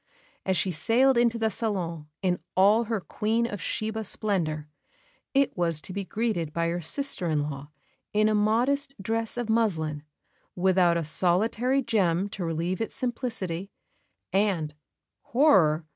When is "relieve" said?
12.43-12.81